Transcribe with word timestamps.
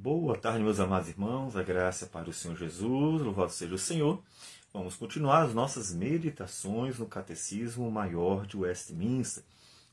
Boa 0.00 0.38
tarde, 0.38 0.62
meus 0.62 0.78
amados 0.78 1.08
irmãos, 1.08 1.56
a 1.56 1.62
graça 1.64 2.06
para 2.06 2.30
o 2.30 2.32
Senhor 2.32 2.56
Jesus, 2.56 3.20
louvado 3.20 3.50
seja 3.50 3.74
o 3.74 3.78
Senhor. 3.78 4.22
Vamos 4.72 4.94
continuar 4.94 5.42
as 5.42 5.52
nossas 5.52 5.92
meditações 5.92 7.00
no 7.00 7.06
Catecismo 7.06 7.90
Maior 7.90 8.46
de 8.46 8.56
Westminster. 8.56 9.42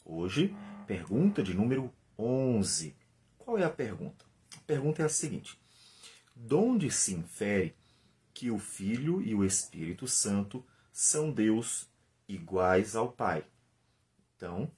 Hoje, 0.05 0.55
pergunta 0.85 1.41
de 1.41 1.55
número 1.55 1.91
11. 2.19 2.95
Qual 3.39 3.57
é 3.57 3.63
a 3.63 3.69
pergunta? 3.69 4.23
A 4.55 4.61
pergunta 4.67 5.01
é 5.01 5.05
a 5.05 5.09
seguinte: 5.09 5.59
Donde 6.35 6.91
se 6.91 7.15
infere 7.15 7.75
que 8.31 8.51
o 8.51 8.59
Filho 8.59 9.23
e 9.23 9.33
o 9.33 9.43
Espírito 9.43 10.07
Santo 10.07 10.63
são 10.93 11.31
Deus 11.31 11.89
iguais 12.27 12.95
ao 12.95 13.11
Pai? 13.11 13.43
Então, 14.37 14.69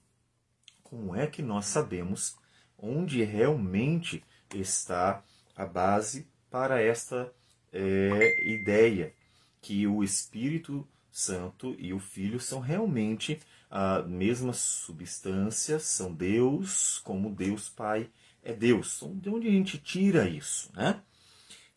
como 0.81 1.13
é 1.13 1.27
que 1.27 1.41
nós 1.41 1.65
sabemos 1.65 2.37
onde 2.77 3.21
realmente 3.25 4.23
está 4.53 5.23
a 5.55 5.65
base 5.65 6.27
para 6.49 6.81
esta 6.81 7.31
é, 7.71 8.49
ideia 8.49 9.13
que 9.61 9.85
o 9.87 10.03
Espírito 10.03 10.87
Santo 11.11 11.75
e 11.79 11.93
o 11.93 11.99
Filho 11.99 12.39
são 12.39 12.59
realmente 12.59 13.39
a 13.69 14.01
mesma 14.03 14.53
substância, 14.53 15.79
são 15.79 16.13
Deus, 16.13 16.99
como 16.99 17.33
Deus 17.33 17.67
Pai 17.67 18.09
é 18.43 18.53
Deus. 18.53 18.97
Então, 19.01 19.17
de 19.17 19.29
onde 19.29 19.47
a 19.47 19.51
gente 19.51 19.77
tira 19.77 20.29
isso? 20.29 20.71
Né? 20.73 21.01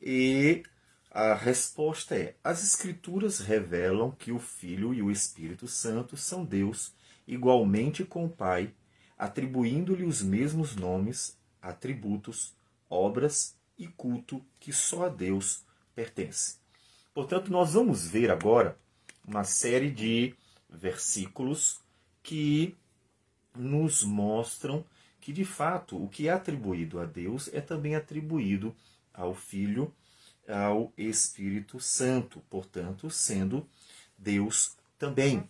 E 0.01 0.63
a 1.11 1.35
resposta 1.35 2.15
é: 2.15 2.37
as 2.45 2.63
Escrituras 2.63 3.41
revelam 3.41 4.13
que 4.13 4.31
o 4.31 4.39
Filho 4.39 4.95
e 4.95 5.03
o 5.03 5.11
Espírito 5.11 5.67
Santo 5.67 6.17
são 6.17 6.45
Deus 6.45 6.95
igualmente 7.27 8.05
com 8.05 8.25
o 8.25 8.31
Pai, 8.31 8.73
atribuindo-lhe 9.19 10.05
os 10.05 10.23
mesmos 10.23 10.77
nomes, 10.77 11.37
atributos, 11.61 12.55
obras 12.91 13.57
e 13.79 13.87
culto 13.87 14.45
que 14.59 14.73
só 14.73 15.07
a 15.07 15.09
Deus 15.09 15.65
pertence. 15.95 16.57
Portanto, 17.15 17.51
nós 17.51 17.73
vamos 17.73 18.07
ver 18.07 18.31
agora 18.31 18.77
uma 19.27 19.45
série 19.45 19.91
de 19.91 20.35
versículos 20.69 21.81
que 22.23 22.77
nos 23.57 24.03
mostram 24.03 24.85
que, 25.21 25.33
de 25.33 25.45
fato, 25.45 26.03
o 26.03 26.09
que 26.09 26.29
é 26.29 26.33
atribuído 26.33 27.01
a 27.01 27.05
Deus 27.05 27.49
é 27.53 27.61
também 27.61 27.95
atribuído 27.95 28.75
ao 29.13 29.35
Filho, 29.35 29.95
ao 30.49 30.93
Espírito 30.97 31.79
Santo, 31.79 32.41
portanto, 32.49 33.11
sendo 33.11 33.67
Deus 34.17 34.77
também. 34.99 35.49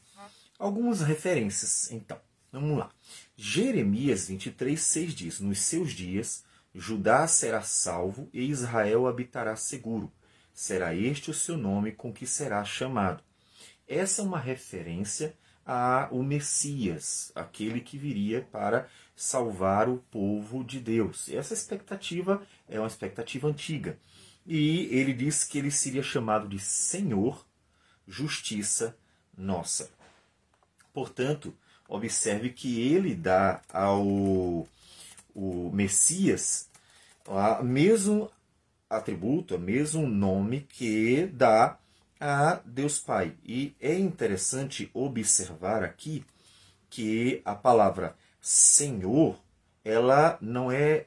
Algumas 0.59 1.01
referências, 1.01 1.91
então. 1.91 2.21
Vamos 2.53 2.79
lá. 2.79 2.91
Jeremias 3.37 4.27
23, 4.29 4.81
6 4.81 5.15
diz: 5.15 5.41
Nos 5.41 5.61
seus 5.61 5.93
dias 5.93 6.45
Judá 6.75 7.27
será 7.27 7.63
salvo 7.63 8.29
e 8.33 8.43
Israel 8.43 9.07
habitará 9.07 9.57
seguro. 9.57 10.13
Será 10.53 10.95
este 10.95 11.31
o 11.31 11.35
seu 11.35 11.57
nome 11.57 11.93
com 11.93 12.13
que 12.13 12.27
será 12.27 12.65
chamado. 12.65 13.23
Essa 13.89 14.23
é 14.23 14.25
uma 14.25 14.39
referência 14.39 15.35
ao 15.65 16.23
Messias, 16.23 17.33
aquele 17.35 17.81
que 17.81 17.99
viria 17.99 18.47
para 18.51 18.89
salvar 19.15 19.89
o 19.89 19.99
povo 20.11 20.65
de 20.65 20.81
Deus. 20.81 21.29
Essa 21.29 21.55
expectativa 21.55 22.43
é 22.69 22.79
uma 22.79 22.87
expectativa 22.87 23.49
antiga. 23.49 23.99
E 24.47 24.87
ele 24.91 25.13
diz 25.13 25.45
que 25.45 25.59
ele 25.59 25.71
seria 25.71 26.03
chamado 26.03 26.49
de 26.49 26.59
Senhor, 26.59 27.45
justiça 28.07 28.97
nossa. 29.37 29.91
Portanto, 30.93 31.55
observe 31.89 32.51
que 32.51 32.81
ele 32.81 33.15
dá 33.15 33.61
ao 33.73 34.67
o 35.35 35.71
Messias, 35.73 36.69
o 37.27 37.63
mesmo 37.63 38.31
atributo, 38.89 39.57
o 39.57 39.59
mesmo 39.59 40.07
nome 40.07 40.63
que 40.63 41.27
dá 41.27 41.79
a 42.19 42.61
Deus 42.65 42.99
Pai. 42.99 43.35
E 43.45 43.75
é 43.81 43.99
interessante 43.99 44.91
observar 44.93 45.83
aqui 45.83 46.25
que 46.89 47.41
a 47.45 47.55
palavra 47.55 48.17
Senhor, 48.41 49.39
ela 49.85 50.37
não 50.41 50.71
é 50.71 51.07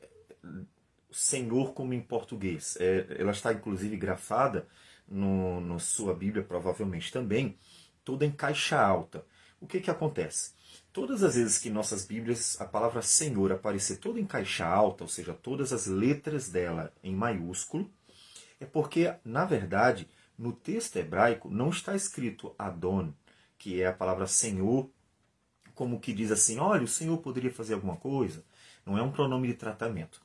Senhor 1.11 1.73
como 1.73 1.93
em 1.93 2.01
português. 2.01 2.77
É, 2.79 3.17
ela 3.19 3.31
está 3.31 3.53
inclusive 3.53 3.95
grafada 3.97 4.67
no, 5.07 5.59
no 5.61 5.79
sua 5.79 6.15
Bíblia, 6.15 6.43
provavelmente 6.43 7.11
também, 7.11 7.57
toda 8.03 8.25
em 8.25 8.31
caixa 8.31 8.79
alta. 8.79 9.25
O 9.59 9.67
que, 9.67 9.79
que 9.79 9.91
acontece? 9.91 10.53
Todas 10.91 11.23
as 11.23 11.35
vezes 11.35 11.57
que 11.57 11.69
em 11.69 11.71
nossas 11.71 12.05
Bíblias 12.05 12.59
a 12.61 12.65
palavra 12.65 13.01
Senhor 13.01 13.51
aparecer 13.51 13.97
toda 13.97 14.19
em 14.19 14.25
caixa 14.25 14.65
alta, 14.65 15.03
ou 15.03 15.07
seja, 15.07 15.33
todas 15.33 15.73
as 15.73 15.87
letras 15.87 16.49
dela 16.49 16.93
em 17.03 17.15
maiúsculo, 17.15 17.89
é 18.59 18.65
porque, 18.65 19.13
na 19.25 19.45
verdade, 19.45 20.07
no 20.37 20.53
texto 20.53 20.95
hebraico 20.97 21.49
não 21.49 21.69
está 21.69 21.95
escrito 21.95 22.53
Adon, 22.57 23.13
que 23.57 23.81
é 23.81 23.87
a 23.87 23.93
palavra 23.93 24.27
Senhor, 24.27 24.89
como 25.75 25.99
que 25.99 26.13
diz 26.13 26.31
assim: 26.31 26.59
olha, 26.59 26.83
o 26.83 26.87
Senhor 26.87 27.17
poderia 27.17 27.51
fazer 27.51 27.73
alguma 27.73 27.95
coisa. 27.95 28.43
Não 28.85 28.97
é 28.97 29.01
um 29.01 29.11
pronome 29.11 29.47
de 29.47 29.53
tratamento. 29.53 30.21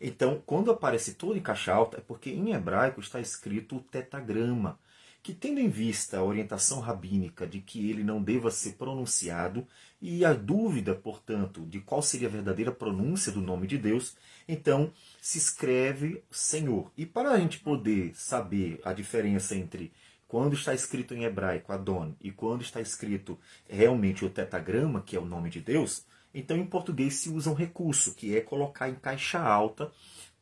Então, 0.00 0.42
quando 0.44 0.70
aparece 0.70 1.14
todo 1.14 1.36
em 1.36 1.42
caixa 1.42 1.72
alta, 1.72 1.98
é 1.98 2.00
porque 2.00 2.30
em 2.30 2.52
hebraico 2.52 3.00
está 3.00 3.20
escrito 3.20 3.76
o 3.76 3.80
tetagrama, 3.80 4.78
que 5.22 5.32
tendo 5.32 5.60
em 5.60 5.68
vista 5.68 6.18
a 6.18 6.24
orientação 6.24 6.80
rabínica 6.80 7.46
de 7.46 7.60
que 7.60 7.88
ele 7.88 8.02
não 8.02 8.20
deva 8.20 8.50
ser 8.50 8.72
pronunciado 8.72 9.66
e 10.00 10.24
a 10.24 10.32
dúvida, 10.32 10.94
portanto, 10.96 11.64
de 11.66 11.80
qual 11.80 12.02
seria 12.02 12.26
a 12.26 12.30
verdadeira 12.30 12.72
pronúncia 12.72 13.30
do 13.30 13.40
nome 13.40 13.68
de 13.68 13.78
Deus, 13.78 14.16
então 14.48 14.92
se 15.20 15.38
escreve 15.38 16.24
Senhor. 16.28 16.90
E 16.96 17.06
para 17.06 17.30
a 17.30 17.38
gente 17.38 17.60
poder 17.60 18.12
saber 18.16 18.80
a 18.84 18.92
diferença 18.92 19.54
entre 19.54 19.92
quando 20.26 20.54
está 20.54 20.74
escrito 20.74 21.14
em 21.14 21.24
hebraico 21.24 21.72
Adon 21.72 22.14
e 22.20 22.32
quando 22.32 22.62
está 22.62 22.80
escrito 22.80 23.38
realmente 23.68 24.24
o 24.24 24.30
tetagrama, 24.30 25.02
que 25.02 25.14
é 25.14 25.20
o 25.20 25.24
nome 25.24 25.50
de 25.50 25.60
Deus, 25.60 26.04
então 26.34 26.56
em 26.56 26.66
português 26.66 27.14
se 27.14 27.28
usa 27.28 27.50
um 27.50 27.54
recurso, 27.54 28.14
que 28.14 28.36
é 28.36 28.40
colocar 28.40 28.88
em 28.88 28.94
caixa 28.94 29.38
alta 29.38 29.92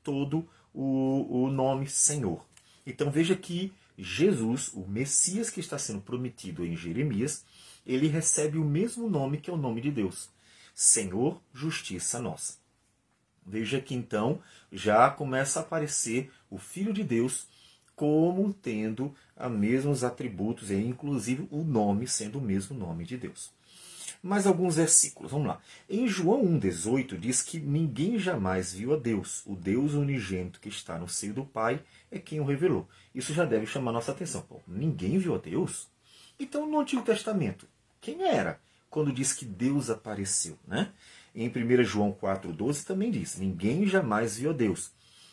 todo 0.03 0.49
o, 0.73 1.45
o 1.45 1.51
nome 1.51 1.87
Senhor. 1.87 2.43
Então 2.87 3.11
veja 3.11 3.37
que 3.37 3.73
Jesus, 4.03 4.71
o 4.73 4.87
Messias 4.87 5.51
que 5.51 5.61
está 5.61 5.79
sendo 5.79 6.01
prometido 6.01 6.65
em 6.65 6.77
Jeremias, 6.77 7.45
ele 7.87 8.09
recebe 8.09 8.59
o 8.59 8.65
mesmo 8.65 9.09
nome 9.09 9.39
que 9.39 9.51
é 9.51 9.53
o 9.53 9.59
nome 9.59 9.81
de 9.81 9.91
Deus: 9.91 10.31
Senhor, 10.75 11.41
Justiça 11.53 12.21
Nossa. 12.21 12.59
Veja 13.45 13.81
que 13.81 13.95
então 13.95 14.41
já 14.71 15.11
começa 15.11 15.59
a 15.59 15.63
aparecer 15.63 16.31
o 16.49 16.59
Filho 16.59 16.93
de 16.93 17.03
Deus 17.03 17.49
como 17.97 18.53
tendo 18.55 19.15
os 19.37 19.51
mesmos 19.51 20.05
atributos, 20.05 20.71
e 20.71 20.77
inclusive 20.77 21.47
o 21.51 21.63
nome 21.63 22.07
sendo 22.07 22.39
o 22.39 22.43
mesmo 22.43 22.77
nome 22.77 23.05
de 23.05 23.19
Deus. 23.19 23.53
Mais 24.23 24.47
alguns 24.47 24.77
versículos, 24.77 25.33
vamos 25.33 25.49
lá. 25.49 25.61
Em 25.89 26.07
João 26.07 26.45
1,18 26.45 27.19
diz 27.19 27.41
que 27.41 27.59
ninguém 27.59 28.19
jamais 28.19 28.75
viu 28.75 28.93
a 28.93 28.97
Deus. 28.99 29.43
O 29.47 29.57
Deus 29.57 29.95
unigênito 29.95 30.61
que 30.61 30.69
está 30.69 30.99
no 30.99 31.09
seio 31.09 31.33
do 31.33 31.45
Pai 31.45 31.83
é 32.11 32.19
quem 32.19 32.39
o 32.39 32.45
revelou. 32.45 32.87
Isso 33.15 33.33
já 33.33 33.47
deve 33.47 33.65
chamar 33.67 33.93
nossa 33.93 34.13
atenção. 34.13 34.45
Ninguém 34.69 35.17
viu 35.17 35.35
a 35.35 35.39
Deus? 35.39 35.89
Então, 36.39 36.67
no 36.69 36.81
Antigo 36.81 37.03
Testamento, 37.03 37.67
quem 37.99 38.23
era 38.23 38.61
quando 38.91 39.13
diz 39.13 39.33
que 39.33 39.47
Deus 39.47 39.89
apareceu? 39.89 40.59
Né? 40.69 40.93
Em 41.35 41.49
1 41.49 41.85
João 41.85 42.13
4,12 42.13 42.85
também 42.85 43.11
diz: 43.11 43.39
Ninguém 43.39 43.87
jamais 43.87 44.37
viu 44.37 44.51
a 44.51 44.53
Deus. 44.53 44.93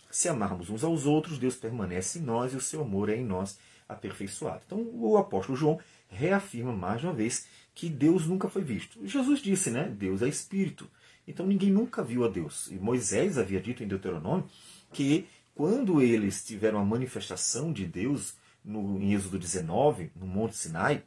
Se 0.10 0.30
amarmos 0.30 0.70
uns 0.70 0.86
aos 0.86 1.06
outros, 1.06 1.38
Deus 1.38 1.56
permanece 1.56 2.20
em 2.20 2.22
nós 2.22 2.54
e 2.54 2.56
o 2.56 2.62
seu 2.62 2.82
amor 2.82 3.10
é 3.10 3.18
em 3.18 3.26
nós 3.26 3.60
aperfeiçoado. 3.88 4.62
Então, 4.66 4.80
o 4.94 5.18
apóstolo 5.18 5.58
João 5.58 5.80
reafirma 6.08 6.74
mais 6.74 7.04
uma 7.04 7.14
vez 7.14 7.48
que 7.74 7.90
Deus 7.90 8.26
nunca 8.26 8.50
foi 8.50 8.64
visto. 8.64 9.06
Jesus 9.06 9.40
disse, 9.40 9.70
né? 9.70 9.84
Deus 9.88 10.22
é 10.22 10.28
espírito. 10.28 10.90
Então 11.28 11.46
ninguém 11.46 11.70
nunca 11.70 12.04
viu 12.04 12.24
a 12.24 12.28
Deus. 12.28 12.68
E 12.72 12.76
Moisés 12.76 13.38
havia 13.38 13.60
dito 13.60 13.84
em 13.84 13.88
Deuteronômio 13.88 14.48
que 14.92 15.28
quando 15.54 16.02
eles 16.02 16.46
tiveram 16.46 16.80
a 16.80 16.86
manifestação 16.86 17.74
de 17.74 17.86
Deus 17.86 18.36
no, 18.64 19.02
em 19.02 19.14
Êxodo 19.14 19.40
19, 19.40 20.12
no 20.16 20.28
Monte 20.28 20.56
Sinai, 20.56 21.04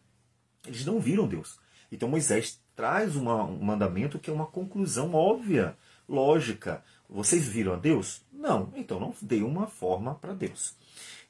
eles 0.67 0.85
não 0.85 1.01
viram 1.01 1.27
Deus. 1.27 1.59
Então 1.91 2.09
Moisés 2.09 2.61
traz 2.77 3.17
uma, 3.17 3.45
um 3.45 3.63
mandamento 3.63 4.19
que 4.19 4.31
é 4.31 4.33
uma 4.33 4.47
conclusão 4.47 5.15
óbvia, 5.15 5.77
lógica. 6.09 6.85
Vocês 7.09 7.47
viram 7.47 7.73
a 7.73 7.77
Deus? 7.77 8.23
Não. 8.33 8.73
Então 8.75 9.01
não 9.01 9.15
dê 9.21 9.43
uma 9.43 9.67
forma 9.67 10.15
para 10.15 10.35
Deus. 10.35 10.75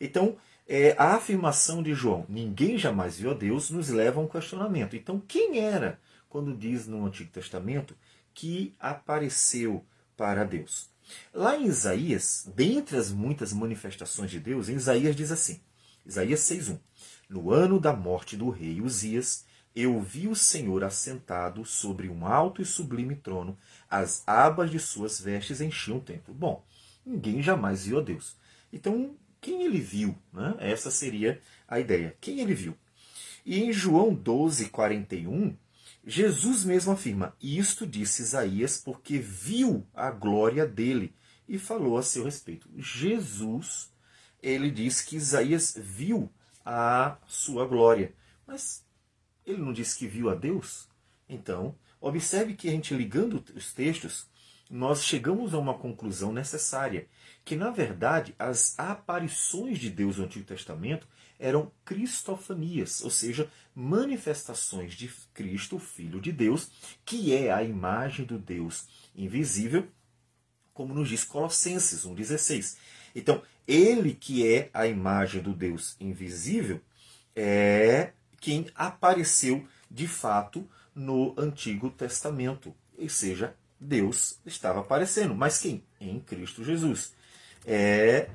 Então 0.01 0.37
é, 0.73 0.95
a 0.97 1.17
afirmação 1.17 1.83
de 1.83 1.93
João, 1.95 2.25
ninguém 2.29 2.79
jamais 2.79 3.19
viu 3.19 3.33
a 3.33 3.35
Deus, 3.35 3.71
nos 3.71 3.89
leva 3.89 4.21
a 4.21 4.23
um 4.23 4.29
questionamento. 4.29 4.95
Então, 4.95 5.21
quem 5.27 5.59
era, 5.59 5.99
quando 6.29 6.57
diz 6.57 6.87
no 6.87 7.05
Antigo 7.05 7.29
Testamento, 7.33 7.97
que 8.33 8.73
apareceu 8.79 9.85
para 10.17 10.45
Deus? 10.45 10.89
Lá 11.35 11.57
em 11.57 11.67
Isaías, 11.67 12.49
dentre 12.55 12.97
as 12.97 13.11
muitas 13.11 13.53
manifestações 13.53 14.31
de 14.31 14.39
Deus, 14.39 14.69
em 14.69 14.77
Isaías 14.77 15.17
diz 15.17 15.33
assim, 15.33 15.61
Isaías 16.07 16.39
6.1, 16.43 16.79
No 17.29 17.51
ano 17.51 17.81
da 17.81 17.93
morte 17.93 18.37
do 18.37 18.49
rei 18.49 18.81
Uzias, 18.81 19.45
eu 19.75 20.01
vi 20.01 20.29
o 20.29 20.37
Senhor 20.37 20.85
assentado 20.85 21.65
sobre 21.65 22.09
um 22.09 22.25
alto 22.25 22.63
e 22.63 22.65
sublime 22.65 23.17
trono, 23.17 23.59
as 23.91 24.23
abas 24.25 24.71
de 24.71 24.79
suas 24.79 25.21
vestes 25.21 25.61
enchiam 25.61 25.99
o 25.99 26.01
templo. 26.01 26.33
Bom, 26.33 26.65
ninguém 27.05 27.43
jamais 27.43 27.87
viu 27.87 27.99
a 27.99 28.03
Deus. 28.03 28.37
Então, 28.73 29.17
quem 29.41 29.63
ele 29.63 29.81
viu? 29.81 30.17
Né? 30.33 30.55
Essa 30.59 30.91
seria 30.91 31.41
a 31.67 31.81
ideia. 31.81 32.17
Quem 32.21 32.41
ele 32.41 32.55
viu? 32.55 32.77
E 33.45 33.61
em 33.61 33.73
João 33.73 34.15
12, 34.15 34.69
41, 34.69 35.57
Jesus 36.05 36.65
mesmo 36.65 36.93
afirma: 36.93 37.35
Isto 37.41 37.87
disse 37.87 38.23
Isaías 38.23 38.81
porque 38.85 39.19
viu 39.19 39.87
a 39.95 40.11
glória 40.11 40.67
dele 40.67 41.15
e 41.49 41.59
falou 41.59 41.99
a 41.99 42.03
seu 42.03 42.25
respeito. 42.25 42.69
Jesus, 42.77 43.93
ele 44.43 44.71
diz 44.71 45.03
que 45.03 45.17
Isaías 45.17 45.75
viu 45.77 46.31
a 46.65 47.17
sua 47.27 47.67
glória. 47.67 48.15
Mas 48.47 48.85
ele 49.45 49.59
não 49.59 49.73
disse 49.73 49.99
que 49.99 50.07
viu 50.07 50.31
a 50.31 50.35
Deus? 50.35 50.89
Então, 51.29 51.75
observe 52.01 52.55
que 52.55 52.69
a 52.69 52.73
gente 52.73 52.95
ligando 52.95 53.45
os 53.55 53.73
textos, 53.73 54.29
nós 54.71 55.05
chegamos 55.05 55.53
a 55.53 55.59
uma 55.59 55.75
conclusão 55.75 56.33
necessária, 56.33 57.09
que 57.45 57.57
na 57.57 57.71
verdade 57.71 58.35
as 58.39 58.79
aparições 58.79 59.79
de 59.79 59.91
Deus 59.91 60.17
no 60.17 60.25
Antigo 60.25 60.45
Testamento 60.45 61.09
eram 61.39 61.73
cristofanias, 61.85 63.03
ou 63.03 63.11
seja, 63.11 63.51
manifestações 63.75 64.95
de 64.95 65.11
Cristo, 65.35 65.79
Filho 65.79 66.21
de 66.21 66.31
Deus, 66.31 66.71
que 67.05 67.35
é 67.35 67.51
a 67.51 67.65
imagem 67.65 68.25
do 68.25 68.39
Deus 68.39 68.87
invisível, 69.17 69.89
como 70.73 70.95
nos 70.95 71.09
diz 71.09 71.25
Colossenses 71.25 72.05
1,16. 72.05 72.77
Então, 73.15 73.43
ele 73.67 74.15
que 74.15 74.47
é 74.47 74.71
a 74.73 74.87
imagem 74.87 75.43
do 75.43 75.53
Deus 75.53 75.97
invisível 75.99 76.81
é 77.35 78.13
quem 78.41 78.67
apareceu 78.75 79.67
de 79.91 80.07
fato 80.07 80.69
no 80.95 81.35
Antigo 81.39 81.91
Testamento. 81.91 82.75
Ou 82.99 83.09
seja, 83.09 83.57
Deus 83.81 84.39
estava 84.45 84.81
aparecendo. 84.81 85.35
Mas 85.35 85.59
quem? 85.59 85.85
Em 86.01 86.21
Cristo 86.21 86.63
Jesus. 86.65 87.15
É 87.67 88.29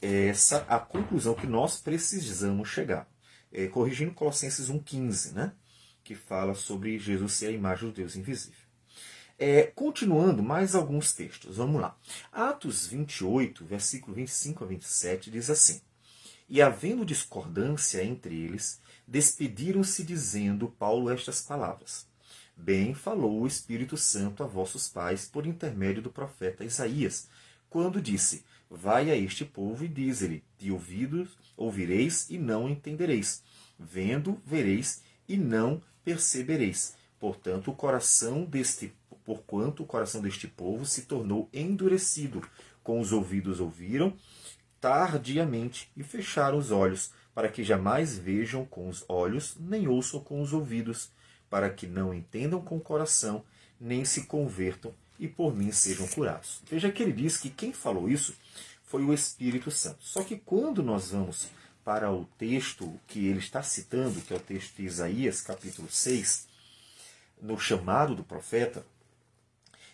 essa 0.00 0.64
a 0.68 0.78
conclusão 0.78 1.34
que 1.34 1.46
nós 1.46 1.80
precisamos 1.80 2.68
chegar. 2.68 3.08
É, 3.52 3.66
corrigindo 3.66 4.12
Colossenses 4.12 4.70
1,15, 4.70 5.32
né? 5.32 5.52
que 6.08 6.14
fala 6.14 6.54
sobre 6.54 6.98
Jesus 6.98 7.32
ser 7.34 7.48
a 7.48 7.52
imagem 7.52 7.90
do 7.90 7.94
Deus 7.94 8.16
invisível. 8.16 8.66
É, 9.38 9.64
continuando, 9.64 10.42
mais 10.42 10.74
alguns 10.74 11.12
textos. 11.12 11.58
Vamos 11.58 11.80
lá. 11.80 11.96
Atos 12.32 12.86
28, 12.86 13.64
versículo 13.66 14.16
25 14.16 14.64
a 14.64 14.66
27, 14.66 15.30
diz 15.30 15.50
assim: 15.50 15.82
E 16.48 16.62
havendo 16.62 17.04
discordância 17.04 18.02
entre 18.02 18.34
eles, 18.34 18.80
despediram-se 19.06 20.02
dizendo 20.02 20.68
Paulo 20.78 21.10
estas 21.10 21.42
palavras: 21.42 22.07
Bem 22.60 22.92
falou 22.92 23.40
o 23.40 23.46
Espírito 23.46 23.96
Santo 23.96 24.42
a 24.42 24.46
vossos 24.46 24.88
pais 24.88 25.26
por 25.26 25.46
intermédio 25.46 26.02
do 26.02 26.10
profeta 26.10 26.64
Isaías, 26.64 27.28
quando 27.70 28.02
disse: 28.02 28.44
Vai 28.68 29.12
a 29.12 29.16
este 29.16 29.44
povo 29.44 29.84
e 29.84 29.88
diz-lhe: 29.88 30.42
De 30.58 30.72
ouvidos 30.72 31.30
ouvireis 31.56 32.28
e 32.28 32.36
não 32.36 32.68
entendereis, 32.68 33.44
vendo 33.78 34.42
vereis 34.44 35.02
e 35.28 35.36
não 35.36 35.80
percebereis. 36.04 36.96
Portanto, 37.20 37.70
o 37.70 37.76
coração 37.76 38.44
deste 38.44 38.92
porquanto 39.24 39.84
o 39.84 39.86
coração 39.86 40.20
deste 40.20 40.48
povo 40.48 40.84
se 40.84 41.02
tornou 41.02 41.48
endurecido, 41.52 42.42
com 42.82 42.98
os 42.98 43.12
ouvidos 43.12 43.60
ouviram 43.60 44.16
tardiamente 44.80 45.90
e 45.96 46.02
fecharam 46.02 46.58
os 46.58 46.72
olhos, 46.72 47.12
para 47.34 47.48
que 47.48 47.62
jamais 47.62 48.18
vejam 48.18 48.64
com 48.64 48.88
os 48.88 49.04
olhos, 49.08 49.56
nem 49.60 49.86
ouçam 49.86 50.20
com 50.20 50.40
os 50.40 50.52
ouvidos, 50.52 51.10
para 51.50 51.70
que 51.70 51.86
não 51.86 52.12
entendam 52.12 52.60
com 52.60 52.76
o 52.76 52.80
coração, 52.80 53.44
nem 53.80 54.04
se 54.04 54.24
convertam 54.24 54.92
e 55.18 55.26
por 55.26 55.54
mim 55.54 55.72
sejam 55.72 56.06
curados. 56.08 56.62
Veja 56.70 56.90
que 56.90 57.02
ele 57.02 57.12
diz 57.12 57.36
que 57.36 57.50
quem 57.50 57.72
falou 57.72 58.08
isso 58.08 58.34
foi 58.84 59.04
o 59.04 59.12
Espírito 59.12 59.70
Santo. 59.70 59.98
Só 60.00 60.22
que 60.22 60.36
quando 60.36 60.82
nós 60.82 61.10
vamos 61.10 61.48
para 61.84 62.12
o 62.12 62.24
texto 62.38 62.98
que 63.06 63.26
ele 63.26 63.38
está 63.38 63.62
citando, 63.62 64.20
que 64.20 64.32
é 64.32 64.36
o 64.36 64.40
texto 64.40 64.76
de 64.76 64.84
Isaías, 64.84 65.40
capítulo 65.40 65.88
6, 65.90 66.46
no 67.40 67.58
chamado 67.58 68.14
do 68.14 68.24
profeta, 68.24 68.84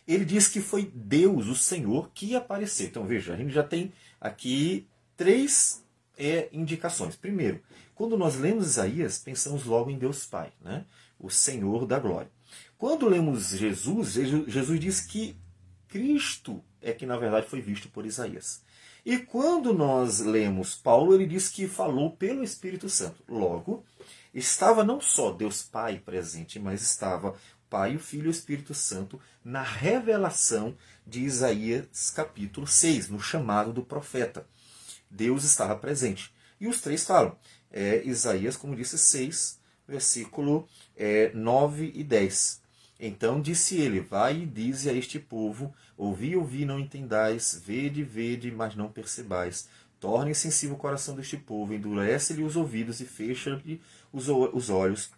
ele 0.06 0.24
diz 0.24 0.48
que 0.48 0.60
foi 0.60 0.90
Deus, 0.94 1.46
o 1.46 1.54
Senhor, 1.54 2.10
que 2.12 2.36
apareceu. 2.36 2.86
Então 2.86 3.06
veja, 3.06 3.32
a 3.32 3.36
gente 3.36 3.52
já 3.52 3.62
tem 3.62 3.92
aqui 4.20 4.86
três 5.16 5.82
é, 6.18 6.48
indicações. 6.52 7.16
Primeiro, 7.16 7.60
quando 7.94 8.16
nós 8.16 8.36
lemos 8.36 8.66
Isaías, 8.66 9.18
pensamos 9.18 9.64
logo 9.64 9.90
em 9.90 9.98
Deus 9.98 10.26
Pai, 10.26 10.52
né? 10.60 10.84
O 11.24 11.30
Senhor 11.30 11.86
da 11.86 11.98
glória. 11.98 12.30
Quando 12.76 13.08
lemos 13.08 13.48
Jesus, 13.48 14.12
Jesus 14.12 14.78
diz 14.78 15.00
que 15.00 15.36
Cristo 15.88 16.62
é 16.82 16.92
que 16.92 17.06
na 17.06 17.16
verdade 17.16 17.48
foi 17.48 17.62
visto 17.62 17.88
por 17.88 18.04
Isaías. 18.04 18.62
E 19.06 19.18
quando 19.18 19.72
nós 19.72 20.20
lemos 20.20 20.74
Paulo, 20.74 21.14
ele 21.14 21.26
diz 21.26 21.48
que 21.48 21.66
falou 21.66 22.10
pelo 22.10 22.42
Espírito 22.42 22.88
Santo. 22.88 23.22
Logo, 23.28 23.84
estava 24.34 24.84
não 24.84 25.00
só 25.00 25.30
Deus 25.30 25.62
Pai 25.62 25.98
presente, 25.98 26.58
mas 26.58 26.82
estava 26.82 27.34
Pai, 27.70 27.96
o 27.96 28.00
Filho 28.00 28.26
e 28.26 28.28
o 28.28 28.30
Espírito 28.30 28.74
Santo 28.74 29.20
na 29.42 29.62
revelação 29.62 30.76
de 31.06 31.20
Isaías 31.20 32.10
capítulo 32.10 32.66
6, 32.66 33.08
no 33.08 33.20
chamado 33.20 33.72
do 33.72 33.82
profeta. 33.82 34.46
Deus 35.10 35.44
estava 35.44 35.76
presente. 35.76 36.32
E 36.60 36.68
os 36.68 36.80
três 36.80 37.04
falam. 37.04 37.36
É, 37.70 38.02
Isaías, 38.04 38.56
como 38.56 38.76
disse, 38.76 38.96
6, 38.96 39.58
versículo 39.86 40.68
é, 40.96 41.30
9 41.34 41.92
e 41.94 42.02
10. 42.02 42.62
Então 42.98 43.40
disse 43.40 43.80
ele: 43.80 44.00
Vai 44.00 44.42
e 44.42 44.46
dize 44.46 44.88
a 44.88 44.92
este 44.92 45.18
povo: 45.18 45.74
Ouvi, 45.96 46.36
ouvi, 46.36 46.64
não 46.64 46.78
entendais, 46.78 47.60
vede, 47.64 48.02
vede, 48.02 48.50
mas 48.50 48.74
não 48.74 48.90
percebais. 48.90 49.68
Torne 50.00 50.34
sensível 50.34 50.76
o 50.76 50.78
coração 50.78 51.16
deste 51.16 51.36
povo, 51.36 51.72
endurece-lhe 51.72 52.42
os 52.42 52.56
ouvidos 52.56 53.00
e 53.00 53.06
fecha-lhe 53.06 53.80
os, 54.12 54.28
os 54.28 54.68
olhos, 54.68 55.10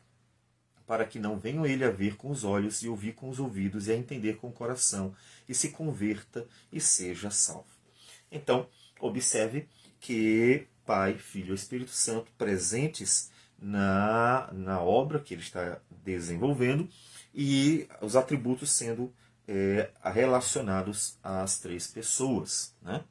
para 0.86 1.04
que 1.04 1.18
não 1.18 1.38
venham 1.38 1.66
ele 1.66 1.84
a 1.84 1.90
ver 1.90 2.16
com 2.16 2.30
os 2.30 2.44
olhos 2.44 2.82
e 2.82 2.88
ouvir 2.88 3.14
com 3.14 3.28
os 3.28 3.40
ouvidos 3.40 3.88
e 3.88 3.92
a 3.92 3.96
entender 3.96 4.36
com 4.36 4.48
o 4.48 4.52
coração, 4.52 5.14
e 5.48 5.54
se 5.54 5.70
converta 5.70 6.46
e 6.72 6.80
seja 6.80 7.30
salvo. 7.30 7.66
Então, 8.30 8.68
observe 9.00 9.66
que 9.98 10.68
Pai, 10.84 11.18
Filho 11.18 11.50
e 11.52 11.56
Espírito 11.56 11.90
Santo 11.90 12.30
presentes 12.38 13.30
na, 13.58 14.48
na 14.52 14.80
obra 14.80 15.20
que 15.20 15.34
ele 15.34 15.42
está 15.42 15.78
desenvolvendo 16.04 16.88
e 17.34 17.88
os 18.00 18.16
atributos 18.16 18.72
sendo 18.72 19.12
é, 19.48 19.90
relacionados 20.02 21.18
às 21.22 21.58
três 21.58 21.86
pessoas. 21.86 22.74
Né? 22.82 23.04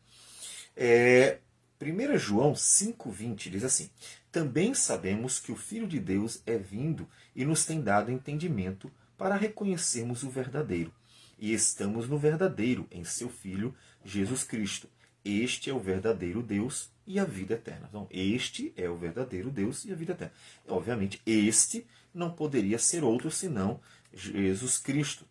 É, 0.76 1.40
1 1.82 2.18
João 2.18 2.54
5,20 2.54 3.50
diz 3.50 3.64
assim: 3.64 3.90
Também 4.32 4.74
sabemos 4.74 5.40
que 5.40 5.52
o 5.52 5.56
Filho 5.56 5.88
de 5.88 6.00
Deus 6.00 6.42
é 6.46 6.58
vindo 6.58 7.08
e 7.36 7.46
nos 7.46 7.66
tem 7.66 7.82
dado 7.82 8.12
entendimento 8.12 8.92
para 9.18 9.36
reconhecermos 9.36 10.24
o 10.24 10.30
verdadeiro. 10.30 10.94
E 11.38 11.54
estamos 11.54 12.08
no 12.08 12.18
verdadeiro, 12.18 12.88
em 12.90 13.04
seu 13.04 13.30
Filho, 13.30 13.76
Jesus 14.04 14.44
Cristo. 14.44 14.90
Este 15.26 15.72
é 15.72 15.74
o 15.74 15.80
verdadeiro 15.80 16.44
Deus 16.44 16.92
e 17.08 17.20
a 17.20 17.26
vida 17.26 17.56
eterna. 17.56 17.88
Então, 17.90 18.08
este 18.12 18.72
é 18.78 18.88
o 18.88 18.96
verdadeiro 18.96 19.50
Deus 19.50 19.84
e 19.84 19.92
a 19.92 19.96
vida 19.96 20.14
eterna. 20.14 20.34
Obviamente, 20.68 21.20
este 21.26 21.88
não 22.14 22.32
poderia 22.32 22.78
ser 22.78 23.04
outro 23.04 23.32
senão 23.32 23.82
Jesus 24.14 24.78
Cristo, 24.78 25.26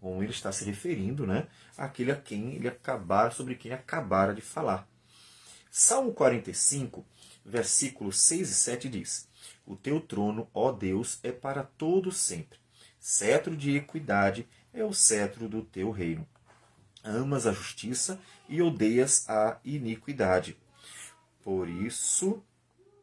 como 0.00 0.22
ele 0.22 0.32
está 0.32 0.50
se 0.50 0.64
referindo, 0.64 1.26
né, 1.26 1.46
àquele 1.76 2.10
a 2.10 2.16
quem 2.16 2.54
ele 2.54 2.66
acabar, 2.66 3.32
sobre 3.32 3.54
quem 3.54 3.72
acabara 3.72 4.34
de 4.34 4.40
falar. 4.40 4.88
Salmo 5.70 6.12
45, 6.12 7.04
versículos 7.44 8.18
6 8.20 8.50
e 8.50 8.54
7 8.54 8.88
diz: 8.88 9.28
O 9.66 9.76
teu 9.76 10.00
trono, 10.00 10.48
ó 10.54 10.72
Deus, 10.72 11.20
é 11.22 11.30
para 11.30 11.62
todo 11.62 12.10
sempre. 12.10 12.58
Cetro 12.98 13.54
de 13.54 13.76
equidade 13.76 14.48
é 14.72 14.82
o 14.82 14.92
cetro 14.92 15.48
do 15.48 15.62
teu 15.62 15.90
reino. 15.90 16.26
Amas 17.04 17.46
a 17.46 17.52
justiça 17.52 18.18
e 18.48 18.62
odeias 18.62 19.28
a 19.28 19.58
iniquidade. 19.64 20.56
Por 21.42 21.68
isso, 21.68 22.42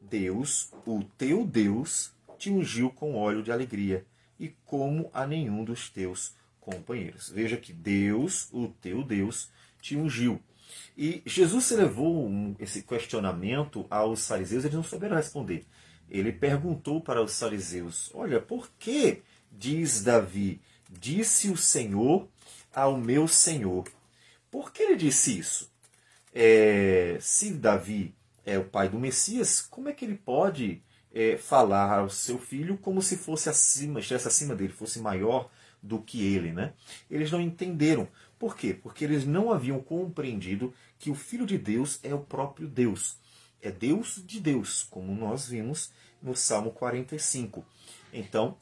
Deus, 0.02 0.74
o 0.86 1.04
teu 1.18 1.46
Deus, 1.46 2.12
te 2.38 2.50
ungiu 2.50 2.90
com 2.90 3.16
óleo 3.16 3.44
de 3.44 3.52
alegria 3.52 4.04
e 4.40 4.50
como 4.66 5.12
a 5.14 5.28
nenhum 5.28 5.64
dos 5.64 5.90
teus 5.90 6.34
companheiros. 6.60 7.30
Veja 7.30 7.56
que 7.56 7.72
Deus, 7.72 8.50
o 8.52 8.70
teu 8.82 9.04
Deus, 9.04 9.50
te 9.80 9.96
ungiu. 9.96 10.42
E 10.98 11.22
Jesus 11.26 11.70
levou 11.72 12.28
um, 12.28 12.56
esse 12.60 12.82
questionamento 12.82 13.86
aos 13.90 14.28
fariseus, 14.28 14.64
eles 14.64 14.76
não 14.76 14.84
souberam 14.84 15.16
responder. 15.16 15.66
Ele 16.10 16.32
perguntou 16.32 17.02
para 17.02 17.22
os 17.22 17.38
fariseus: 17.38 18.10
Olha, 18.14 18.40
por 18.40 18.72
que 18.80 19.22
diz 19.52 20.04
Davi, 20.04 20.62
disse 20.90 21.50
o 21.50 21.58
Senhor 21.58 22.28
ao 22.74 22.98
meu 22.98 23.28
Senhor? 23.28 23.86
Por 24.50 24.72
que 24.72 24.84
ele 24.84 24.96
disse 24.96 25.38
isso? 25.38 25.72
É, 26.34 27.18
se 27.20 27.52
Davi 27.52 28.16
é 28.46 28.58
o 28.58 28.66
pai 28.66 28.90
do 28.90 29.00
Messias, 29.00 29.62
como 29.62 29.90
é 29.90 29.94
que 29.94 30.06
ele 30.06 30.16
pode 30.16 30.82
é, 31.14 31.38
falar 31.38 32.00
ao 32.00 32.10
seu 32.10 32.38
filho 32.38 32.78
como 32.78 33.02
se 33.02 33.18
fosse 33.18 33.50
acima, 33.50 34.00
estivesse 34.00 34.28
acima 34.28 34.56
dele, 34.56 34.74
fosse 34.74 35.00
maior 35.00 35.50
do 35.82 36.00
que 36.00 36.24
ele, 36.24 36.52
né? 36.52 36.74
Eles 37.10 37.32
não 37.32 37.42
entenderam 37.42 38.08
Por 38.38 38.56
quê? 38.56 38.74
Porque 38.74 39.04
eles 39.04 39.26
não 39.26 39.52
haviam 39.52 39.80
compreendido 39.80 40.74
que 40.98 41.12
o 41.12 41.16
Filho 41.16 41.46
de 41.46 41.58
Deus 41.58 42.00
é 42.02 42.14
o 42.14 42.20
próprio 42.20 42.68
Deus. 42.68 43.18
É 43.62 43.72
Deus 43.72 44.24
de 44.26 44.40
Deus, 44.40 44.82
como 44.90 45.14
nós 45.14 45.48
vimos 45.48 45.92
no 46.22 46.36
Salmo 46.36 46.72
45. 46.72 47.64
Então, 48.12 48.58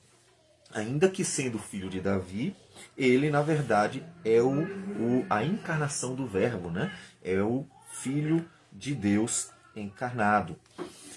ainda 0.73 1.09
que 1.09 1.23
sendo 1.23 1.59
filho 1.59 1.89
de 1.89 1.99
Davi, 1.99 2.55
ele 2.97 3.29
na 3.29 3.41
verdade 3.41 4.05
é 4.23 4.41
o, 4.41 4.61
o, 4.61 5.25
a 5.29 5.43
encarnação 5.43 6.15
do 6.15 6.27
Verbo, 6.27 6.69
né? 6.69 6.93
É 7.23 7.41
o 7.41 7.65
Filho 7.91 8.47
de 8.71 8.93
Deus 8.93 9.49
encarnado. 9.75 10.55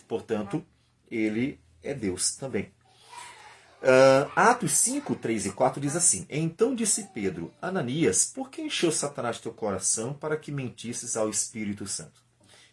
Portanto, 0.09 0.65
ele 1.11 1.61
é 1.83 1.95
Deus 1.95 2.35
também. 2.37 2.73
Uh, 3.83 4.31
Atos 4.37 4.79
5, 4.79 5.17
3 5.17 5.47
e 5.47 5.53
4 5.53 5.81
diz 5.81 5.97
assim: 5.97 6.25
Então 6.31 6.75
disse 6.75 7.09
Pedro, 7.13 7.53
Ananias, 7.61 8.27
por 8.27 8.49
que 8.49 8.63
encheu 8.63 8.93
Satanás 8.93 9.41
teu 9.41 9.53
coração 9.53 10.15
para 10.15 10.37
que 10.37 10.53
mentisses 10.53 11.17
ao 11.17 11.29
Espírito 11.29 11.85
Santo, 11.87 12.23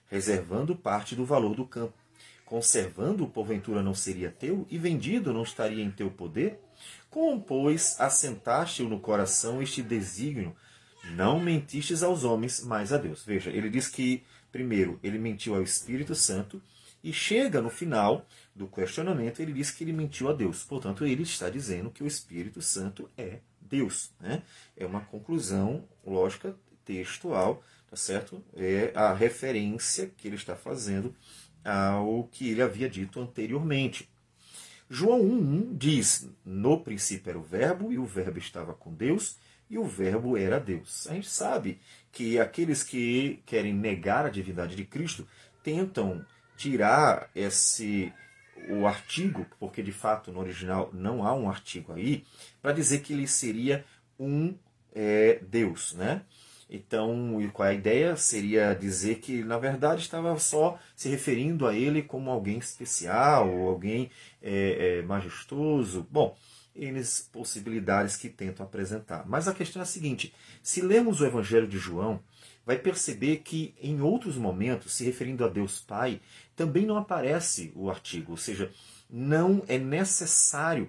reservando 0.06 0.76
parte 0.76 1.16
do 1.16 1.26
valor 1.26 1.56
do 1.56 1.66
campo? 1.66 1.94
Conservando, 2.50 3.28
porventura 3.28 3.84
não 3.84 3.94
seria 3.94 4.32
teu, 4.32 4.66
e 4.72 4.78
vendido 4.80 5.32
não 5.32 5.44
estaria 5.44 5.84
em 5.84 5.92
teu 5.92 6.10
poder? 6.10 6.60
Como, 7.08 7.40
pois, 7.40 7.96
assentaste-o 8.00 8.90
no 8.90 9.00
coração 9.00 9.62
este 9.62 9.84
desígnio? 9.84 10.56
Não 11.12 11.40
mentistes 11.40 12.02
aos 12.02 12.24
homens, 12.24 12.64
mas 12.66 12.92
a 12.92 12.98
Deus. 12.98 13.24
Veja, 13.24 13.52
ele 13.52 13.70
diz 13.70 13.88
que, 13.88 14.24
primeiro, 14.52 15.00
ele 15.04 15.20
mentiu 15.20 15.54
ao 15.54 15.62
Espírito 15.62 16.16
Santo, 16.16 16.60
e 17.04 17.14
chega 17.14 17.62
no 17.62 17.70
final 17.70 18.26
do 18.56 18.68
questionamento, 18.68 19.42
ele 19.42 19.54
diz 19.54 19.70
que 19.70 19.84
ele 19.84 19.94
mentiu 19.94 20.28
a 20.28 20.34
Deus. 20.34 20.64
Portanto, 20.64 21.06
ele 21.06 21.22
está 21.22 21.52
dizendo 21.52 21.92
que 21.92 22.04
o 22.04 22.08
Espírito 22.08 22.64
Santo 22.64 23.08
é 23.16 23.42
Deus. 23.62 24.12
Né? 24.20 24.42
É 24.76 24.88
uma 24.88 25.02
conclusão 25.02 25.88
lógica 26.04 26.56
textual, 26.84 27.64
tá 27.90 27.96
certo? 27.96 28.44
É 28.56 28.92
a 28.96 29.14
referência 29.14 30.12
que 30.18 30.28
ele 30.28 30.36
está 30.36 30.56
fazendo 30.56 31.16
ao 31.64 32.28
que 32.32 32.50
ele 32.50 32.62
havia 32.62 32.90
dito 32.90 33.20
anteriormente. 33.20 34.10
João 34.90 35.22
1,1 35.22 35.78
diz: 35.78 36.30
No 36.44 36.80
princípio 36.82 37.30
era 37.30 37.40
o 37.40 37.44
Verbo, 37.44 37.92
e 37.92 38.00
o 38.00 38.06
Verbo 38.06 38.40
estava 38.40 38.74
com 38.74 38.94
Deus, 38.94 39.38
e 39.70 39.78
o 39.78 39.86
Verbo 39.86 40.36
era 40.36 40.60
Deus. 40.60 41.08
A 41.08 41.14
gente 41.14 41.30
sabe 41.30 41.80
que 42.12 42.40
aqueles 42.40 42.84
que 42.84 43.42
querem 43.46 43.74
negar 43.74 44.26
a 44.26 44.30
divindade 44.30 44.76
de 44.76 44.84
Cristo 44.84 45.28
tentam 45.64 46.26
tirar 46.58 47.30
esse 47.36 48.12
o 48.68 48.86
artigo, 48.86 49.46
porque 49.60 49.82
de 49.82 49.92
fato 49.92 50.32
no 50.32 50.40
original 50.40 50.90
não 50.94 51.26
há 51.26 51.34
um 51.34 51.50
artigo 51.50 51.94
aí, 51.94 52.26
para 52.62 52.74
dizer 52.74 53.00
que 53.00 53.14
ele 53.14 53.28
seria 53.28 53.86
um 54.20 54.56
é, 54.94 55.40
Deus, 55.48 55.94
né? 55.94 56.24
Então, 56.70 57.40
qual 57.52 57.68
é 57.68 57.72
a 57.72 57.74
ideia? 57.74 58.16
Seria 58.16 58.76
dizer 58.76 59.16
que, 59.16 59.44
na 59.44 59.58
verdade, 59.58 60.04
estava 60.04 60.38
só 60.38 60.78
se 60.96 61.10
referindo 61.10 61.66
a 61.66 61.74
ele 61.74 62.04
como 62.04 62.30
alguém 62.30 62.60
especial, 62.60 63.50
ou 63.50 63.70
alguém 63.70 64.12
é, 64.40 65.00
é, 65.00 65.02
majestoso. 65.02 66.06
Bom, 66.12 66.38
eles 66.76 67.28
possibilidades 67.32 68.16
que 68.16 68.30
tentam 68.30 68.64
apresentar. 68.66 69.28
Mas 69.28 69.48
a 69.48 69.54
questão 69.54 69.82
é 69.82 69.84
a 69.84 69.86
seguinte: 69.86 70.32
se 70.62 70.82
lemos 70.82 71.22
o 71.22 71.26
Evangelho 71.26 71.68
de 71.68 71.80
João, 71.80 72.20
vai 72.64 72.78
perceber 72.78 73.38
que 73.38 73.74
em 73.82 74.00
outros 74.00 74.38
momentos, 74.38 74.94
se 74.94 75.04
referindo 75.04 75.44
a 75.44 75.48
Deus 75.48 75.80
Pai, 75.82 76.22
também 76.56 76.86
não 76.86 76.98
aparece 76.98 77.72
o 77.76 77.90
artigo, 77.90 78.34
ou 78.34 78.38
seja, 78.38 78.72
não 79.10 79.64
é 79.68 79.80
necessário 79.80 80.88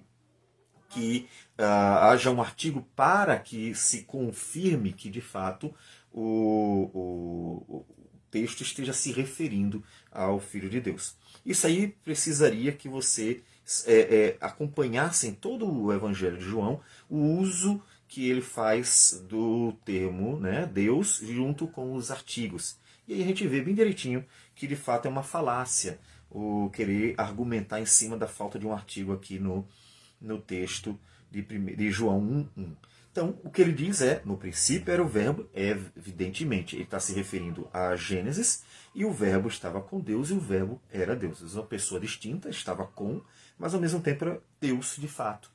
que 0.90 1.28
uh, 1.59 1.62
haja 1.62 2.30
um 2.30 2.42
artigo 2.42 2.87
para 2.94 3.38
que 3.38 3.75
se 3.75 4.02
confirme 4.02 4.92
que, 4.92 5.09
de 5.09 5.20
fato, 5.20 5.75
o, 6.12 6.90
o, 6.92 7.76
o 7.76 7.87
texto 8.30 8.62
esteja 8.62 8.92
se 8.92 9.12
referindo 9.12 9.82
ao 10.11 10.38
Filho 10.38 10.68
de 10.68 10.80
Deus. 10.80 11.16
Isso 11.47 11.66
aí 11.66 11.88
precisaria 12.04 12.73
que 12.73 12.88
você 12.88 13.42
é, 13.87 14.00
é, 14.00 14.37
acompanhasse 14.40 15.28
em 15.28 15.32
todo 15.32 15.70
o 15.70 15.92
Evangelho 15.92 16.37
de 16.37 16.44
João 16.44 16.80
o 17.09 17.16
uso 17.38 17.82
que 18.09 18.28
ele 18.28 18.42
faz 18.42 19.25
do 19.28 19.73
termo 19.85 20.38
né, 20.38 20.66
Deus 20.66 21.20
junto 21.23 21.68
com 21.68 21.94
os 21.94 22.11
artigos. 22.11 22.76
E 23.06 23.14
aí 23.14 23.23
a 23.23 23.26
gente 23.26 23.47
vê 23.47 23.61
bem 23.61 23.75
direitinho 23.75 24.25
que 24.54 24.66
de 24.66 24.76
fato 24.76 25.06
é 25.06 25.09
uma 25.09 25.23
falácia 25.23 25.99
o 26.30 26.70
querer 26.70 27.14
argumentar 27.18 27.80
em 27.80 27.87
cima 27.87 28.16
da 28.16 28.28
falta 28.28 28.59
de 28.59 28.66
um 28.66 28.73
artigo 28.73 29.12
aqui 29.12 29.38
no, 29.38 29.66
no 30.20 30.38
texto 30.38 30.98
de, 31.30 31.42
de 31.42 31.90
João 31.90 32.20
1.1. 32.56 32.76
Então, 33.12 33.36
o 33.42 33.50
que 33.50 33.60
ele 33.60 33.72
diz 33.72 34.00
é, 34.02 34.22
no 34.24 34.36
princípio 34.36 34.92
era 34.92 35.02
o 35.02 35.08
verbo, 35.08 35.48
evidentemente, 35.52 36.76
ele 36.76 36.84
está 36.84 37.00
se 37.00 37.12
referindo 37.12 37.68
a 37.72 37.96
Gênesis, 37.96 38.62
e 38.94 39.04
o 39.04 39.12
verbo 39.12 39.48
estava 39.48 39.80
com 39.80 40.00
Deus, 40.00 40.30
e 40.30 40.32
o 40.32 40.38
verbo 40.38 40.80
era 40.88 41.16
Deus. 41.16 41.54
Uma 41.54 41.64
pessoa 41.64 42.00
distinta, 42.00 42.48
estava 42.48 42.86
com, 42.86 43.20
mas 43.58 43.74
ao 43.74 43.80
mesmo 43.80 44.00
tempo 44.00 44.24
era 44.24 44.40
Deus 44.60 44.96
de 44.96 45.08
fato. 45.08 45.50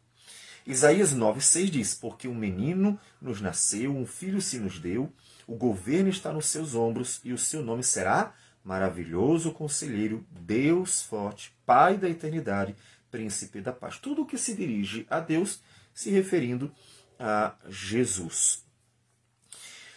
Isaías 0.68 1.16
9,6 1.16 1.70
diz, 1.70 1.94
porque 1.94 2.28
um 2.28 2.36
menino 2.36 3.00
nos 3.22 3.40
nasceu, 3.40 3.96
um 3.96 4.06
filho 4.06 4.42
se 4.42 4.60
nos 4.60 4.80
deu, 4.80 5.14
o 5.48 5.56
governo 5.56 6.10
está 6.10 6.34
nos 6.34 6.48
seus 6.48 6.76
ombros, 6.76 7.22
e 7.24 7.32
o 7.32 7.38
seu 7.38 7.62
nome 7.64 7.84
será 7.84 8.34
maravilhoso 8.64 9.52
conselheiro, 9.52 10.26
Deus 10.30 11.04
forte, 11.04 11.56
Pai 11.66 11.98
da 11.98 12.10
eternidade, 12.10 12.76
príncipe 13.16 13.62
da 13.62 13.72
paz. 13.72 13.98
Tudo 13.98 14.26
que 14.26 14.38
se 14.38 14.54
dirige 14.54 15.08
a 15.10 15.22
Deus 15.22 15.62
se 15.94 16.10
referindo 16.10 16.70
a 17.18 17.56
Jesus. 17.70 18.66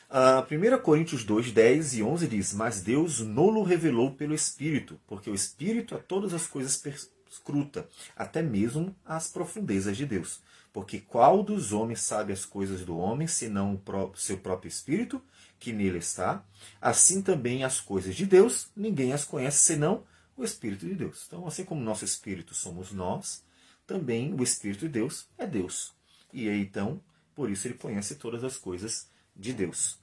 A 0.08 0.46
1 0.48 0.80
Coríntios 0.82 1.24
2, 1.24 1.50
10 1.50 1.94
e 1.94 2.02
11 2.04 2.28
diz: 2.28 2.54
Mas 2.54 2.80
Deus 2.80 3.18
nolo 3.18 3.64
revelou 3.64 4.14
pelo 4.14 4.32
Espírito, 4.32 5.00
porque 5.04 5.28
o 5.28 5.34
Espírito 5.34 5.96
a 5.96 5.98
todas 5.98 6.32
as 6.32 6.46
coisas 6.46 6.76
perscruta, 6.76 7.88
até 8.14 8.40
mesmo 8.40 8.94
as 9.04 9.26
profundezas 9.26 9.96
de 9.96 10.06
Deus. 10.06 10.40
Porque 10.72 11.00
qual 11.00 11.42
dos 11.42 11.72
homens 11.72 12.00
sabe 12.00 12.32
as 12.32 12.44
coisas 12.44 12.84
do 12.84 12.96
homem, 12.96 13.26
senão 13.26 13.82
o 13.84 14.16
seu 14.16 14.38
próprio 14.38 14.68
Espírito, 14.68 15.20
que 15.58 15.72
nele 15.72 15.98
está? 15.98 16.44
Assim 16.80 17.20
também 17.20 17.64
as 17.64 17.80
coisas 17.80 18.14
de 18.14 18.24
Deus, 18.24 18.68
ninguém 18.76 19.12
as 19.12 19.24
conhece, 19.24 19.58
senão 19.58 20.04
o 20.38 20.44
Espírito 20.44 20.86
de 20.86 20.94
Deus. 20.94 21.24
Então, 21.26 21.46
assim 21.46 21.64
como 21.64 21.80
nosso 21.80 22.04
Espírito 22.04 22.54
somos 22.54 22.92
nós, 22.92 23.44
também 23.86 24.32
o 24.32 24.42
Espírito 24.42 24.80
de 24.80 24.88
Deus 24.88 25.26
é 25.36 25.46
Deus. 25.46 25.92
E 26.32 26.48
aí, 26.48 26.60
então, 26.60 27.02
por 27.34 27.50
isso 27.50 27.66
ele 27.66 27.74
conhece 27.74 28.14
todas 28.14 28.44
as 28.44 28.56
coisas 28.56 29.08
de 29.34 29.52
Deus. 29.52 29.98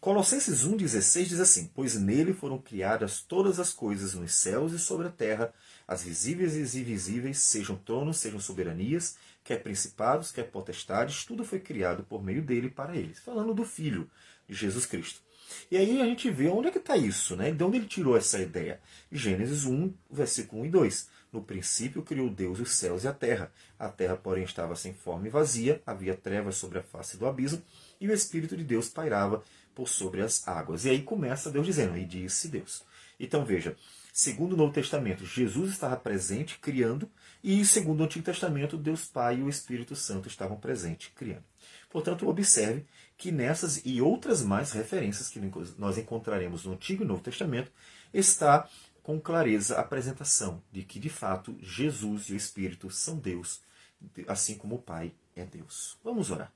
Colossenses 0.00 0.64
1,16 0.64 1.24
diz 1.24 1.40
assim: 1.40 1.70
Pois 1.74 1.94
nele 1.94 2.32
foram 2.32 2.58
criadas 2.58 3.20
todas 3.20 3.60
as 3.60 3.72
coisas 3.72 4.14
nos 4.14 4.32
céus 4.32 4.72
e 4.72 4.78
sobre 4.78 5.06
a 5.06 5.10
terra, 5.10 5.52
as 5.86 6.02
visíveis 6.02 6.54
e 6.54 6.80
invisíveis, 6.80 7.38
sejam 7.38 7.76
tronos, 7.76 8.16
sejam 8.16 8.40
soberanias, 8.40 9.16
quer 9.44 9.62
principados, 9.62 10.32
quer 10.32 10.44
potestades, 10.44 11.24
tudo 11.24 11.44
foi 11.44 11.60
criado 11.60 12.02
por 12.04 12.22
meio 12.22 12.42
dele 12.42 12.70
para 12.70 12.96
eles. 12.96 13.18
Falando 13.20 13.52
do 13.52 13.64
Filho 13.64 14.10
de 14.48 14.54
Jesus 14.54 14.86
Cristo. 14.86 15.25
E 15.70 15.76
aí 15.76 16.00
a 16.00 16.04
gente 16.04 16.30
vê 16.30 16.48
onde 16.48 16.68
é 16.68 16.70
que 16.70 16.78
está 16.78 16.96
isso, 16.96 17.36
né? 17.36 17.50
De 17.50 17.62
onde 17.64 17.78
ele 17.78 17.86
tirou 17.86 18.16
essa 18.16 18.38
ideia? 18.38 18.80
Gênesis 19.10 19.64
1, 19.64 19.92
versículo 20.10 20.62
1 20.62 20.66
e 20.66 20.70
2. 20.70 21.08
No 21.32 21.42
princípio 21.42 22.02
criou 22.02 22.30
Deus 22.30 22.60
os 22.60 22.72
céus 22.72 23.04
e 23.04 23.08
a 23.08 23.12
terra. 23.12 23.52
A 23.78 23.88
terra, 23.88 24.16
porém, 24.16 24.44
estava 24.44 24.74
sem 24.74 24.94
forma 24.94 25.26
e 25.26 25.30
vazia, 25.30 25.82
havia 25.84 26.14
trevas 26.14 26.56
sobre 26.56 26.78
a 26.78 26.82
face 26.82 27.16
do 27.16 27.26
abismo, 27.26 27.62
e 28.00 28.08
o 28.08 28.12
Espírito 28.12 28.56
de 28.56 28.64
Deus 28.64 28.88
pairava 28.88 29.42
por 29.74 29.88
sobre 29.88 30.22
as 30.22 30.46
águas. 30.48 30.84
E 30.84 30.90
aí 30.90 31.02
começa 31.02 31.50
Deus 31.50 31.66
dizendo, 31.66 31.98
e 31.98 32.04
disse 32.04 32.48
Deus. 32.48 32.82
Então 33.20 33.44
veja, 33.44 33.76
segundo 34.12 34.54
o 34.54 34.56
Novo 34.56 34.72
Testamento, 34.72 35.26
Jesus 35.26 35.72
estava 35.72 35.96
presente, 35.96 36.58
criando, 36.58 37.10
e 37.44 37.64
segundo 37.64 38.00
o 38.00 38.04
Antigo 38.04 38.24
Testamento, 38.24 38.76
Deus 38.76 39.04
Pai 39.04 39.38
e 39.38 39.42
o 39.42 39.48
Espírito 39.48 39.94
Santo 39.94 40.28
estavam 40.28 40.56
presentes, 40.56 41.10
criando. 41.14 41.44
Portanto, 41.90 42.28
observe 42.28 42.86
que 43.16 43.32
nessas 43.32 43.82
e 43.84 44.00
outras 44.00 44.42
mais 44.42 44.72
referências 44.72 45.28
que 45.28 45.40
nós 45.78 45.96
encontraremos 45.96 46.64
no 46.64 46.72
Antigo 46.74 47.02
e 47.02 47.06
Novo 47.06 47.22
Testamento, 47.22 47.72
está 48.12 48.68
com 49.02 49.20
clareza 49.20 49.76
a 49.76 49.80
apresentação 49.80 50.62
de 50.70 50.82
que, 50.82 50.98
de 50.98 51.08
fato, 51.08 51.56
Jesus 51.60 52.28
e 52.28 52.32
o 52.32 52.36
Espírito 52.36 52.90
são 52.90 53.18
Deus, 53.18 53.62
assim 54.26 54.56
como 54.56 54.74
o 54.74 54.82
Pai 54.82 55.12
é 55.34 55.44
Deus. 55.44 55.96
Vamos 56.02 56.30
orar. 56.30 56.52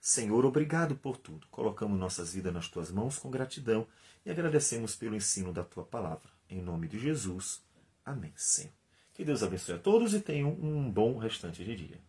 Senhor, 0.00 0.44
obrigado 0.46 0.94
por 0.94 1.16
tudo. 1.16 1.46
Colocamos 1.50 1.98
nossas 1.98 2.32
vidas 2.32 2.54
nas 2.54 2.68
tuas 2.68 2.90
mãos 2.90 3.18
com 3.18 3.30
gratidão 3.30 3.86
e 4.24 4.30
agradecemos 4.30 4.94
pelo 4.94 5.16
ensino 5.16 5.52
da 5.52 5.64
tua 5.64 5.84
palavra. 5.84 6.30
Em 6.48 6.62
nome 6.62 6.88
de 6.88 6.98
Jesus. 6.98 7.62
Amém, 8.04 8.32
Senhor. 8.36 8.72
Que 9.12 9.24
Deus 9.24 9.42
abençoe 9.42 9.74
a 9.74 9.78
todos 9.78 10.14
e 10.14 10.20
tenham 10.20 10.50
um 10.50 10.88
bom 10.90 11.18
restante 11.18 11.64
de 11.64 11.74
dia. 11.74 12.07